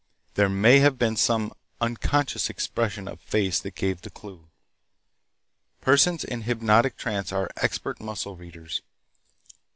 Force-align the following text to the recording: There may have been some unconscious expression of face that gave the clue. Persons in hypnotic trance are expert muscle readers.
There 0.33 0.49
may 0.49 0.79
have 0.79 0.97
been 0.97 1.15
some 1.15 1.53
unconscious 1.79 2.49
expression 2.49 3.07
of 3.07 3.21
face 3.21 3.59
that 3.59 3.75
gave 3.75 4.01
the 4.01 4.09
clue. 4.09 4.47
Persons 5.79 6.23
in 6.23 6.41
hypnotic 6.41 6.97
trance 6.97 7.31
are 7.31 7.51
expert 7.61 7.99
muscle 8.01 8.35
readers. 8.35 8.81